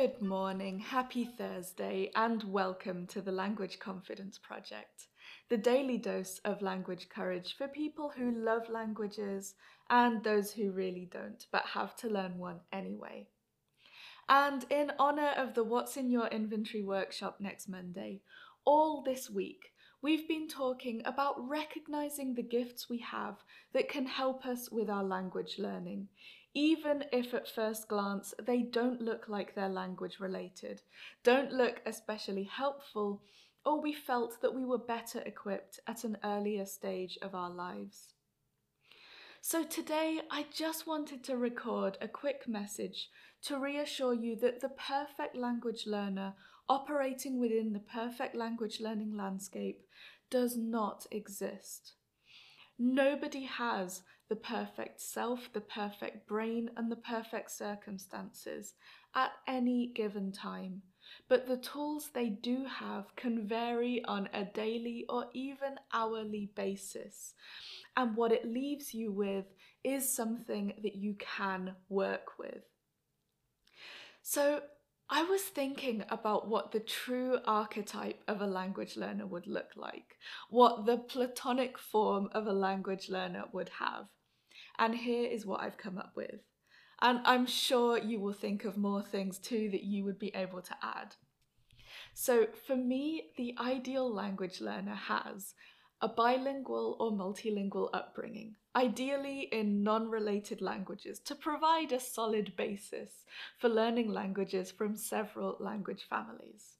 [0.00, 5.08] Good morning, happy Thursday, and welcome to the Language Confidence Project,
[5.50, 9.56] the daily dose of language courage for people who love languages
[9.90, 13.28] and those who really don't but have to learn one anyway.
[14.26, 18.22] And in honour of the What's in Your Inventory workshop next Monday,
[18.64, 23.36] all this week we've been talking about recognising the gifts we have
[23.74, 26.08] that can help us with our language learning,
[26.54, 30.82] even if at first glance they don't look like they're language related,
[31.22, 33.22] don't look especially helpful,
[33.64, 38.14] or we felt that we were better equipped at an earlier stage of our lives.
[39.42, 43.08] So today I just wanted to record a quick message
[43.44, 46.34] to reassure you that the perfect language learner
[46.68, 49.82] operating within the perfect language learning landscape
[50.30, 51.94] does not exist.
[52.78, 58.74] Nobody has the perfect self, the perfect brain, and the perfect circumstances
[59.14, 60.80] at any given time.
[61.28, 67.34] But the tools they do have can vary on a daily or even hourly basis.
[67.96, 69.46] And what it leaves you with
[69.82, 72.62] is something that you can work with.
[74.22, 74.60] So,
[75.12, 80.16] I was thinking about what the true archetype of a language learner would look like,
[80.50, 84.06] what the platonic form of a language learner would have.
[84.80, 86.40] And here is what I've come up with.
[87.02, 90.62] And I'm sure you will think of more things too that you would be able
[90.62, 91.16] to add.
[92.14, 95.54] So, for me, the ideal language learner has
[96.00, 103.26] a bilingual or multilingual upbringing, ideally in non related languages, to provide a solid basis
[103.58, 106.76] for learning languages from several language families.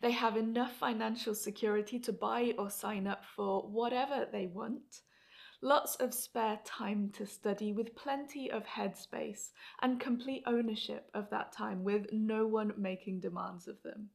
[0.00, 5.00] They have enough financial security to buy or sign up for whatever they want
[5.62, 9.50] lots of spare time to study with plenty of headspace
[9.82, 14.10] and complete ownership of that time with no one making demands of them.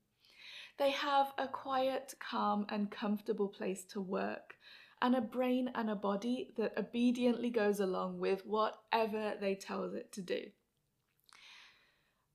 [0.77, 4.55] They have a quiet, calm, and comfortable place to work,
[5.01, 10.11] and a brain and a body that obediently goes along with whatever they tell it
[10.13, 10.51] to do.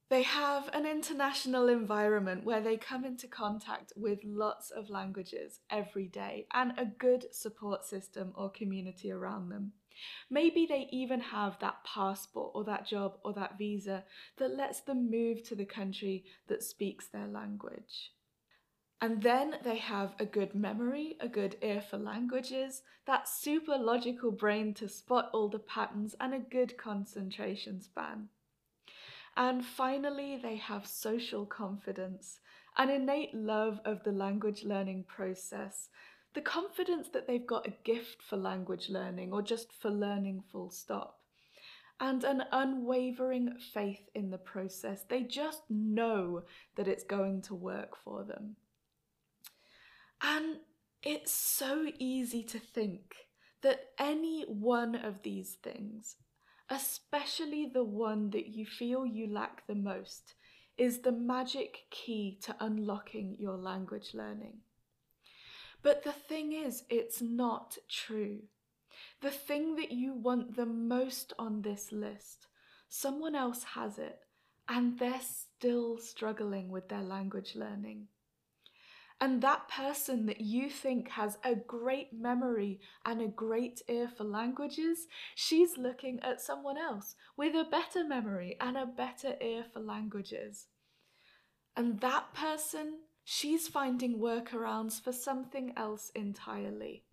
[0.09, 6.07] They have an international environment where they come into contact with lots of languages every
[6.07, 9.73] day and a good support system or community around them.
[10.31, 14.05] Maybe they even have that passport or that job or that visa
[14.37, 18.13] that lets them move to the country that speaks their language.
[19.01, 24.31] And then they have a good memory, a good ear for languages, that super logical
[24.31, 28.29] brain to spot all the patterns, and a good concentration span.
[29.37, 32.41] And finally, they have social confidence,
[32.79, 35.91] an innate love of the language learning process,
[36.35, 40.71] the confidence that they've got a gift for language learning or just for learning full
[40.71, 41.21] stop,
[42.01, 45.05] and an unwavering faith in the process.
[45.09, 46.43] They just know
[46.77, 48.57] that it's going to work for them.
[50.23, 50.57] And
[51.03, 53.15] it's so easy to think
[53.63, 56.17] that any one of these things
[56.71, 60.35] especially the one that you feel you lack the most,
[60.77, 64.59] is the magic key to unlocking your language learning.
[65.83, 68.41] But the thing is, it's not true.
[69.21, 72.47] The thing that you want the most on this list,
[72.89, 74.21] someone else has it,
[74.69, 78.09] and they're still struggling with their language learning.
[79.21, 84.25] And that person that you think has a great memory and a great ear for
[84.25, 89.81] languages, she's looking at someone else with a better memory and a better ear for
[89.81, 90.67] languages.
[91.77, 97.05] And that person, she's finding workarounds for something else entirely.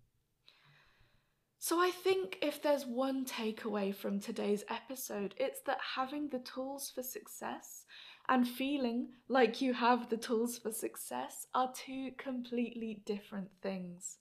[1.59, 6.91] So, I think if there's one takeaway from today's episode, it's that having the tools
[6.93, 7.85] for success
[8.29, 14.17] and feeling like you have the tools for success are two completely different things.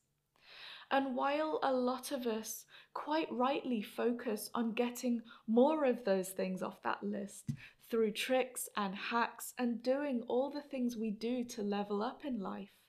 [0.90, 6.62] And while a lot of us quite rightly focus on getting more of those things
[6.62, 7.50] off that list
[7.90, 12.40] through tricks and hacks and doing all the things we do to level up in
[12.40, 12.81] life,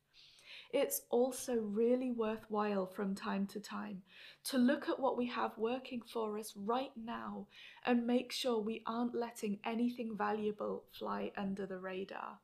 [0.73, 4.01] it's also really worthwhile from time to time
[4.45, 7.45] to look at what we have working for us right now
[7.85, 12.39] and make sure we aren't letting anything valuable fly under the radar.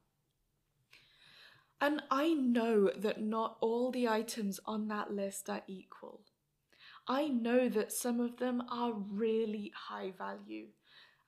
[1.81, 6.21] And I know that not all the items on that list are equal.
[7.07, 10.67] I know that some of them are really high value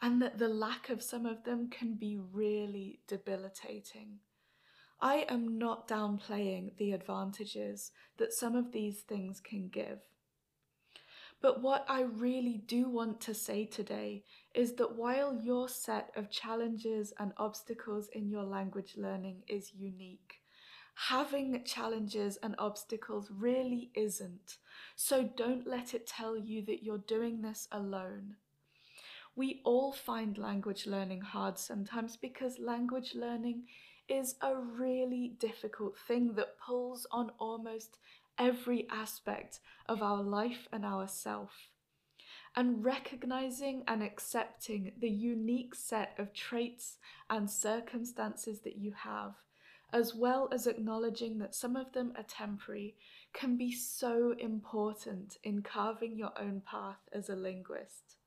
[0.01, 4.19] and that the lack of some of them can be really debilitating.
[5.01, 10.00] I am not downplaying the advantages that some of these things can give.
[11.42, 16.30] But what I really do want to say today is that while your set of
[16.30, 20.42] challenges and obstacles in your language learning is unique,
[20.94, 24.57] having challenges and obstacles really isn't.
[24.95, 28.36] So don't let it tell you that you're doing this alone.
[29.36, 33.63] We all find language learning hard sometimes because language learning
[34.07, 37.98] is a really difficult thing that pulls on almost
[38.38, 41.69] every aspect of our life and our self.
[42.56, 46.98] And recognizing and accepting the unique set of traits
[47.30, 49.36] and circumstances that you have
[49.94, 52.95] as well as acknowledging that some of them are temporary,
[53.33, 58.18] can be so important in carving your own path as a linguist.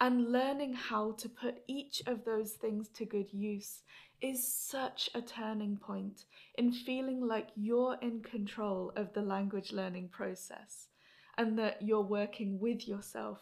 [0.00, 3.82] And learning how to put each of those things to good use
[4.20, 6.24] is such a turning point
[6.56, 10.88] in feeling like you're in control of the language learning process
[11.36, 13.40] and that you're working with yourself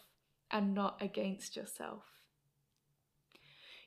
[0.51, 2.03] and not against yourself.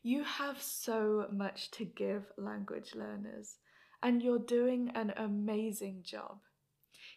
[0.02, 3.56] You have so much to give language learners,
[4.02, 6.38] and you're doing an amazing job.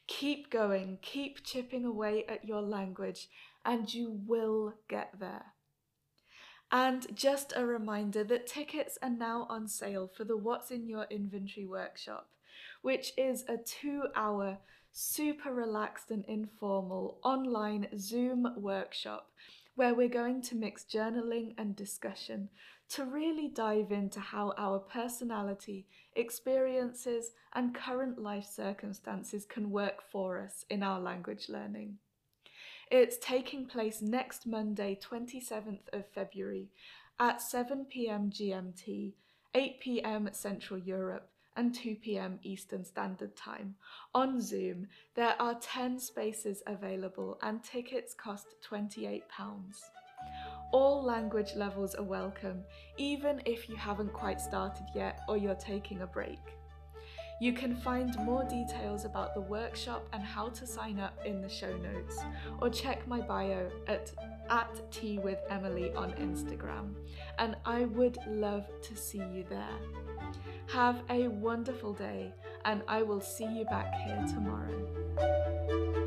[0.08, 3.30] Keep going, keep chipping away at your language,
[3.66, 5.54] and you will get there.
[6.72, 11.06] And just a reminder that tickets are now on sale for the What's in Your
[11.10, 12.30] Inventory workshop,
[12.82, 14.58] which is a two hour,
[14.92, 19.30] super relaxed and informal online Zoom workshop
[19.76, 22.50] where we're going to mix journaling and discussion
[22.90, 30.40] to really dive into how our personality, experiences, and current life circumstances can work for
[30.40, 31.98] us in our language learning.
[32.92, 36.70] It's taking place next Monday, 27th of February
[37.20, 39.14] at 7 pm GMT,
[39.56, 43.76] 8 pm Central Europe, and 2 pm Eastern Standard Time.
[44.14, 49.22] On Zoom, there are 10 spaces available and tickets cost £28.
[50.72, 52.64] All language levels are welcome,
[52.98, 56.40] even if you haven't quite started yet or you're taking a break.
[57.44, 61.50] You can find more details about the workshop and how to sign up in the
[61.50, 62.18] show notes,
[62.62, 64.14] or check my bio at,
[64.50, 66.94] at Tea with Emily on Instagram,
[67.40, 69.76] and I would love to see you there.
[70.68, 76.03] Have a wonderful day, and I will see you back here tomorrow.